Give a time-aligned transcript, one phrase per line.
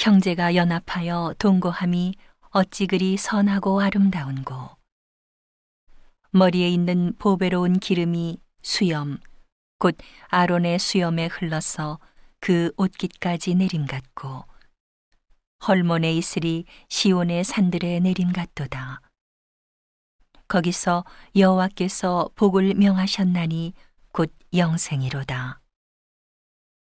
[0.00, 2.14] 형제가 연합하여 동거함이
[2.52, 4.70] 어찌 그리 선하고 아름다운고
[6.30, 9.18] 머리에 있는 보배로운 기름이 수염
[9.78, 11.98] 곧 아론의 수염에 흘러서
[12.40, 14.44] 그 옷깃까지 내림 같고
[15.68, 19.02] 헐몬의 이슬이 시온의 산들에 내림 같도다.
[20.48, 21.04] 거기서
[21.36, 23.74] 여호와께서 복을 명하셨나니
[24.12, 25.60] 곧 영생이로다.